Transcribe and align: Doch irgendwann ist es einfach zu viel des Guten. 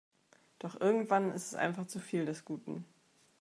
Doch 0.57 0.81
irgendwann 0.81 1.31
ist 1.31 1.49
es 1.49 1.53
einfach 1.53 1.85
zu 1.85 1.99
viel 1.99 2.25
des 2.25 2.43
Guten. 2.43 2.85